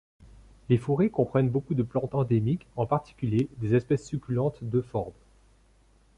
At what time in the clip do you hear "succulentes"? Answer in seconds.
4.07-4.63